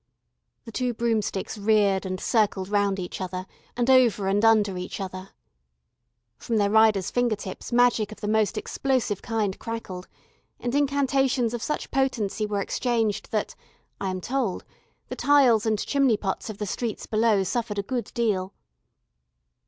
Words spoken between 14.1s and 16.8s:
told, the tiles and chimney pots of the